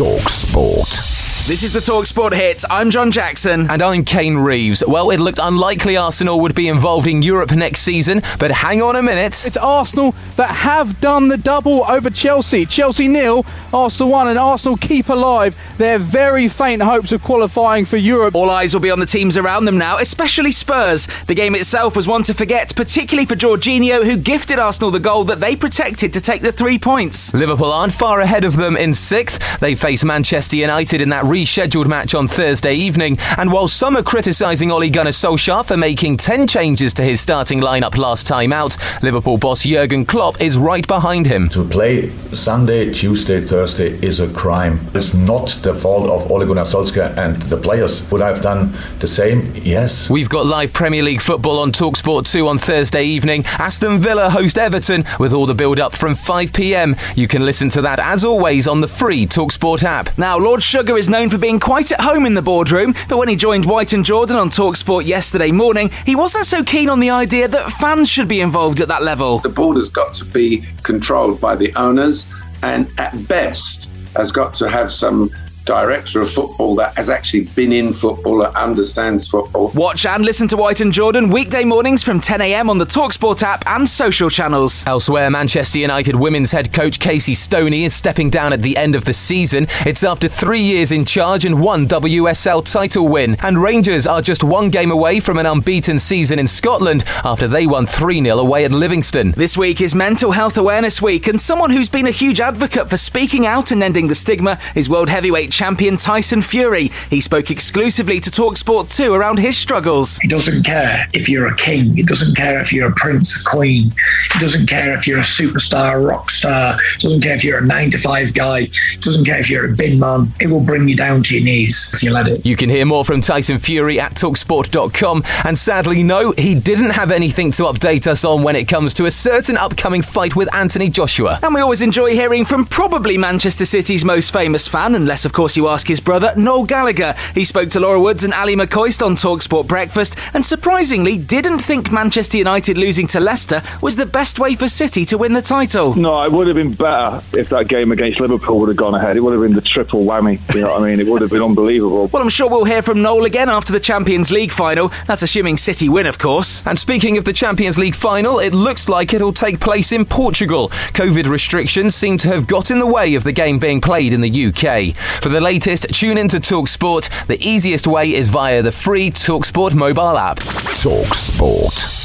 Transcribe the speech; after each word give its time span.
Talk 0.00 0.30
Sport. 0.30 1.09
This 1.50 1.64
is 1.64 1.72
the 1.72 1.80
Talk 1.80 2.04
Talksport 2.04 2.32
hit. 2.32 2.64
I'm 2.70 2.92
John 2.92 3.10
Jackson. 3.10 3.68
And 3.68 3.82
I'm 3.82 4.04
Kane 4.04 4.36
Reeves. 4.36 4.84
Well, 4.86 5.10
it 5.10 5.18
looked 5.18 5.40
unlikely 5.42 5.96
Arsenal 5.96 6.38
would 6.42 6.54
be 6.54 6.68
involved 6.68 7.08
in 7.08 7.22
Europe 7.22 7.50
next 7.50 7.80
season, 7.80 8.22
but 8.38 8.52
hang 8.52 8.80
on 8.82 8.94
a 8.94 9.02
minute. 9.02 9.44
It's 9.44 9.56
Arsenal 9.56 10.14
that 10.36 10.50
have 10.50 11.00
done 11.00 11.26
the 11.26 11.36
double 11.36 11.84
over 11.88 12.08
Chelsea. 12.08 12.64
Chelsea 12.66 13.08
nil, 13.08 13.44
Arsenal 13.74 14.12
one, 14.12 14.28
and 14.28 14.38
Arsenal 14.38 14.76
keep 14.76 15.08
alive 15.08 15.56
their 15.76 15.98
very 15.98 16.46
faint 16.46 16.82
hopes 16.82 17.10
of 17.10 17.20
qualifying 17.20 17.84
for 17.84 17.96
Europe. 17.96 18.36
All 18.36 18.48
eyes 18.48 18.72
will 18.72 18.80
be 18.80 18.92
on 18.92 19.00
the 19.00 19.06
teams 19.06 19.36
around 19.36 19.64
them 19.64 19.76
now, 19.76 19.98
especially 19.98 20.52
Spurs. 20.52 21.08
The 21.26 21.34
game 21.34 21.56
itself 21.56 21.96
was 21.96 22.06
one 22.06 22.22
to 22.24 22.34
forget, 22.34 22.76
particularly 22.76 23.26
for 23.26 23.34
Jorginho, 23.34 24.04
who 24.04 24.16
gifted 24.16 24.60
Arsenal 24.60 24.92
the 24.92 25.00
goal 25.00 25.24
that 25.24 25.40
they 25.40 25.56
protected 25.56 26.12
to 26.12 26.20
take 26.20 26.42
the 26.42 26.52
three 26.52 26.78
points. 26.78 27.34
Liverpool 27.34 27.72
aren't 27.72 27.92
far 27.92 28.20
ahead 28.20 28.44
of 28.44 28.56
them 28.56 28.76
in 28.76 28.94
sixth. 28.94 29.58
They 29.58 29.74
face 29.74 30.04
Manchester 30.04 30.56
United 30.56 31.00
in 31.00 31.08
that 31.08 31.24
rescheduled 31.40 31.86
match 31.86 32.14
on 32.14 32.28
Thursday 32.28 32.74
evening. 32.74 33.18
And 33.38 33.50
while 33.50 33.66
some 33.66 33.96
are 33.96 34.02
criticising 34.02 34.70
Ole 34.70 34.90
Gunnar 34.90 35.10
Solskjaer 35.10 35.64
for 35.64 35.76
making 35.76 36.18
10 36.18 36.46
changes 36.46 36.92
to 36.94 37.02
his 37.02 37.20
starting 37.20 37.60
lineup 37.60 37.96
last 37.96 38.26
time 38.26 38.52
out, 38.52 38.76
Liverpool 39.02 39.38
boss 39.38 39.62
Jurgen 39.62 40.04
Klopp 40.04 40.40
is 40.40 40.58
right 40.58 40.86
behind 40.86 41.26
him. 41.26 41.48
To 41.50 41.64
play 41.64 42.10
Sunday, 42.34 42.92
Tuesday, 42.92 43.40
Thursday 43.40 43.92
is 44.06 44.20
a 44.20 44.30
crime. 44.32 44.78
It's 44.94 45.14
not 45.14 45.58
the 45.62 45.74
fault 45.74 46.10
of 46.10 46.30
Ole 46.30 46.46
Gunnar 46.46 46.64
Solskjaer 46.64 47.16
and 47.16 47.36
the 47.42 47.56
players. 47.56 48.08
Would 48.10 48.20
I 48.20 48.28
have 48.28 48.42
done 48.42 48.74
the 48.98 49.06
same? 49.06 49.50
Yes. 49.54 50.10
We've 50.10 50.28
got 50.28 50.44
live 50.44 50.72
Premier 50.74 51.02
League 51.02 51.22
football 51.22 51.58
on 51.58 51.72
Talksport 51.72 52.30
2 52.30 52.46
on 52.48 52.58
Thursday 52.58 53.04
evening. 53.04 53.44
Aston 53.46 53.98
Villa 53.98 54.28
host 54.28 54.58
Everton 54.58 55.04
with 55.18 55.32
all 55.32 55.46
the 55.46 55.54
build 55.54 55.80
up 55.80 55.96
from 55.96 56.14
5 56.14 56.52
pm. 56.52 56.96
You 57.16 57.28
can 57.28 57.46
listen 57.46 57.70
to 57.70 57.82
that 57.82 57.98
as 57.98 58.24
always 58.24 58.68
on 58.68 58.82
the 58.82 58.88
free 58.88 59.26
Talksport 59.26 59.84
app. 59.84 60.18
Now, 60.18 60.36
Lord 60.38 60.62
Sugar 60.62 60.98
is 60.98 61.08
known 61.20 61.28
for 61.28 61.36
being 61.36 61.60
quite 61.60 61.92
at 61.92 62.00
home 62.00 62.24
in 62.24 62.32
the 62.32 62.40
boardroom, 62.40 62.94
but 63.06 63.18
when 63.18 63.28
he 63.28 63.36
joined 63.36 63.66
White 63.66 63.92
and 63.92 64.06
Jordan 64.06 64.36
on 64.36 64.48
Talksport 64.48 65.04
yesterday 65.04 65.52
morning, 65.52 65.90
he 66.06 66.16
wasn't 66.16 66.46
so 66.46 66.64
keen 66.64 66.88
on 66.88 66.98
the 66.98 67.10
idea 67.10 67.46
that 67.46 67.70
fans 67.72 68.08
should 68.08 68.26
be 68.26 68.40
involved 68.40 68.80
at 68.80 68.88
that 68.88 69.02
level. 69.02 69.38
The 69.40 69.50
board 69.50 69.76
has 69.76 69.90
got 69.90 70.14
to 70.14 70.24
be 70.24 70.66
controlled 70.82 71.38
by 71.38 71.56
the 71.56 71.74
owners, 71.74 72.26
and 72.62 72.90
at 72.98 73.28
best, 73.28 73.90
has 74.16 74.32
got 74.32 74.54
to 74.54 74.70
have 74.70 74.90
some 74.90 75.30
director 75.70 76.20
of 76.20 76.28
football 76.28 76.74
that 76.74 76.92
has 76.96 77.08
actually 77.08 77.44
been 77.44 77.70
in 77.70 77.92
football 77.92 78.38
that 78.38 78.56
understands 78.56 79.28
football. 79.28 79.70
Watch 79.72 80.04
and 80.04 80.24
listen 80.24 80.48
to 80.48 80.56
White 80.56 80.80
and 80.80 80.92
Jordan 80.92 81.30
weekday 81.30 81.62
mornings 81.62 82.02
from 82.02 82.20
10am 82.20 82.68
on 82.68 82.78
the 82.78 82.84
Talksport 82.84 83.44
app 83.44 83.64
and 83.68 83.86
social 83.86 84.28
channels. 84.28 84.84
Elsewhere, 84.88 85.30
Manchester 85.30 85.78
United 85.78 86.16
women's 86.16 86.50
head 86.50 86.72
coach 86.72 86.98
Casey 86.98 87.36
Stoney 87.36 87.84
is 87.84 87.94
stepping 87.94 88.30
down 88.30 88.52
at 88.52 88.62
the 88.62 88.76
end 88.76 88.96
of 88.96 89.04
the 89.04 89.14
season. 89.14 89.68
It's 89.86 90.02
after 90.02 90.26
three 90.26 90.60
years 90.60 90.90
in 90.90 91.04
charge 91.04 91.44
and 91.44 91.62
one 91.62 91.86
WSL 91.86 92.64
title 92.68 93.06
win. 93.06 93.36
And 93.40 93.62
Rangers 93.62 94.08
are 94.08 94.20
just 94.20 94.42
one 94.42 94.70
game 94.70 94.90
away 94.90 95.20
from 95.20 95.38
an 95.38 95.46
unbeaten 95.46 96.00
season 96.00 96.40
in 96.40 96.48
Scotland 96.48 97.04
after 97.22 97.46
they 97.46 97.68
won 97.68 97.86
3 97.86 98.20
0 98.20 98.38
away 98.38 98.64
at 98.64 98.72
Livingston. 98.72 99.30
This 99.36 99.56
week 99.56 99.80
is 99.80 99.94
Mental 99.94 100.32
Health 100.32 100.58
Awareness 100.58 101.00
Week, 101.00 101.28
and 101.28 101.40
someone 101.40 101.70
who's 101.70 101.88
been 101.88 102.08
a 102.08 102.10
huge 102.10 102.40
advocate 102.40 102.90
for 102.90 102.96
speaking 102.96 103.46
out 103.46 103.70
and 103.70 103.84
ending 103.84 104.08
the 104.08 104.16
stigma 104.16 104.58
is 104.74 104.88
World 104.88 105.08
Heavyweight 105.08 105.52
champion 105.60 105.98
Tyson 105.98 106.40
Fury. 106.40 106.90
He 107.10 107.20
spoke 107.20 107.50
exclusively 107.50 108.18
to 108.20 108.30
Talksport 108.30 108.96
2 108.96 109.12
around 109.12 109.38
his 109.38 109.58
struggles. 109.58 110.16
He 110.20 110.26
doesn't 110.26 110.62
care 110.62 111.06
if 111.12 111.28
you're 111.28 111.48
a 111.48 111.54
king. 111.54 111.94
He 111.94 112.02
doesn't 112.02 112.34
care 112.34 112.58
if 112.62 112.72
you're 112.72 112.88
a 112.88 112.94
prince, 112.94 113.38
a 113.38 113.44
queen. 113.44 113.92
He 114.32 114.38
doesn't 114.38 114.68
care 114.68 114.94
if 114.94 115.06
you're 115.06 115.18
a 115.18 115.20
superstar, 115.20 115.96
a 115.96 115.98
rock 115.98 116.30
star. 116.30 116.78
He 116.96 117.00
doesn't 117.00 117.20
care 117.20 117.34
if 117.36 117.44
you're 117.44 117.58
a 117.58 117.66
nine 117.66 117.90
to 117.90 117.98
five 117.98 118.32
guy. 118.32 118.62
He 118.62 118.96
doesn't 119.00 119.26
care 119.26 119.38
if 119.38 119.50
you're 119.50 119.70
a 119.70 119.76
bin 119.76 119.98
man. 119.98 120.32
It 120.40 120.46
will 120.46 120.64
bring 120.64 120.88
you 120.88 120.96
down 120.96 121.24
to 121.24 121.34
your 121.36 121.44
knees 121.44 121.90
if 121.92 122.02
you 122.02 122.10
let 122.10 122.26
it. 122.26 122.46
You 122.46 122.56
can 122.56 122.70
hear 122.70 122.86
more 122.86 123.04
from 123.04 123.20
Tyson 123.20 123.58
Fury 123.58 124.00
at 124.00 124.14
talksport.com. 124.14 125.24
And 125.44 125.58
sadly, 125.58 126.02
no, 126.02 126.32
he 126.38 126.54
didn't 126.54 126.90
have 126.92 127.10
anything 127.10 127.50
to 127.52 127.64
update 127.64 128.06
us 128.06 128.24
on 128.24 128.42
when 128.42 128.56
it 128.56 128.66
comes 128.66 128.94
to 128.94 129.04
a 129.04 129.10
certain 129.10 129.58
upcoming 129.58 130.00
fight 130.00 130.34
with 130.34 130.48
Anthony 130.54 130.88
Joshua. 130.88 131.38
And 131.42 131.54
we 131.54 131.60
always 131.60 131.82
enjoy 131.82 132.12
hearing 132.14 132.46
from 132.46 132.64
probably 132.64 133.18
Manchester 133.18 133.66
City's 133.66 134.06
most 134.06 134.32
famous 134.32 134.66
fan, 134.66 134.94
unless, 134.94 135.26
of 135.26 135.34
course, 135.34 135.49
you 135.56 135.68
ask 135.68 135.86
his 135.86 136.00
brother, 136.00 136.32
Noel 136.36 136.64
Gallagher. 136.64 137.14
He 137.34 137.44
spoke 137.44 137.68
to 137.70 137.80
Laura 137.80 138.00
Woods 138.00 138.24
and 138.24 138.34
Ally 138.34 138.54
McCoist 138.54 139.04
on 139.04 139.14
Talksport 139.14 139.66
Breakfast 139.66 140.16
and 140.34 140.44
surprisingly 140.44 141.18
didn't 141.18 141.58
think 141.58 141.90
Manchester 141.90 142.38
United 142.38 142.76
losing 142.76 143.06
to 143.08 143.20
Leicester 143.20 143.62
was 143.80 143.96
the 143.96 144.06
best 144.06 144.38
way 144.38 144.54
for 144.54 144.68
City 144.68 145.04
to 145.06 145.18
win 145.18 145.32
the 145.32 145.42
title. 145.42 145.94
No, 145.94 146.22
it 146.22 146.32
would 146.32 146.46
have 146.46 146.56
been 146.56 146.74
better 146.74 147.22
if 147.32 147.48
that 147.50 147.68
game 147.68 147.92
against 147.92 148.20
Liverpool 148.20 148.60
would 148.60 148.68
have 148.68 148.76
gone 148.76 148.94
ahead. 148.94 149.16
It 149.16 149.20
would 149.20 149.32
have 149.32 149.42
been 149.42 149.54
the 149.54 149.60
triple 149.60 150.04
whammy. 150.04 150.38
You 150.54 150.62
know 150.62 150.72
what 150.72 150.82
I 150.82 150.90
mean? 150.90 151.00
It 151.00 151.06
would 151.10 151.22
have 151.22 151.30
been 151.30 151.42
unbelievable. 151.42 152.08
Well, 152.08 152.22
I'm 152.22 152.28
sure 152.28 152.48
we'll 152.48 152.64
hear 152.64 152.82
from 152.82 153.02
Noel 153.02 153.24
again 153.24 153.48
after 153.48 153.72
the 153.72 153.80
Champions 153.80 154.30
League 154.30 154.52
final. 154.52 154.92
That's 155.06 155.22
assuming 155.22 155.56
City 155.56 155.88
win, 155.88 156.06
of 156.06 156.18
course. 156.18 156.66
And 156.66 156.78
speaking 156.78 157.16
of 157.18 157.24
the 157.24 157.32
Champions 157.32 157.78
League 157.78 157.94
final, 157.94 158.38
it 158.38 158.54
looks 158.54 158.88
like 158.88 159.14
it'll 159.14 159.32
take 159.32 159.60
place 159.60 159.92
in 159.92 160.04
Portugal. 160.04 160.68
COVID 160.68 161.26
restrictions 161.28 161.94
seem 161.94 162.18
to 162.18 162.28
have 162.28 162.46
got 162.46 162.70
in 162.70 162.78
the 162.78 162.86
way 162.86 163.14
of 163.14 163.24
the 163.24 163.32
game 163.32 163.58
being 163.58 163.80
played 163.80 164.12
in 164.12 164.20
the 164.20 164.46
UK. 164.46 164.94
For 165.22 165.29
the 165.30 165.40
latest, 165.40 165.94
tune 165.94 166.18
in 166.18 166.28
to 166.28 166.38
Talksport. 166.38 167.26
The 167.26 167.40
easiest 167.40 167.86
way 167.86 168.14
is 168.14 168.28
via 168.28 168.62
the 168.62 168.72
free 168.72 169.10
Talksport 169.10 169.74
mobile 169.74 170.16
app. 170.18 170.38
Talksport. 170.38 171.98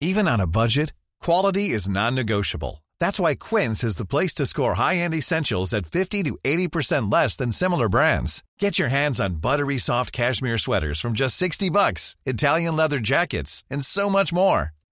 Even 0.00 0.28
on 0.28 0.40
a 0.40 0.46
budget, 0.46 0.92
quality 1.20 1.70
is 1.70 1.88
non-negotiable. 1.88 2.84
That's 3.00 3.20
why 3.20 3.34
Quince 3.34 3.82
is 3.84 3.96
the 3.96 4.06
place 4.06 4.34
to 4.34 4.46
score 4.46 4.74
high-end 4.74 5.14
essentials 5.14 5.72
at 5.74 5.86
50 5.86 6.22
to 6.24 6.38
80% 6.44 7.12
less 7.12 7.36
than 7.36 7.52
similar 7.52 7.88
brands. 7.88 8.44
Get 8.58 8.78
your 8.78 8.88
hands 8.88 9.20
on 9.20 9.40
buttery 9.40 9.78
soft 9.78 10.12
cashmere 10.12 10.58
sweaters 10.58 11.00
from 11.00 11.14
just 11.14 11.36
60 11.36 11.70
bucks, 11.70 12.16
Italian 12.26 12.76
leather 12.76 13.00
jackets, 13.00 13.64
and 13.70 13.84
so 13.84 14.08
much 14.08 14.32
more. 14.32 14.72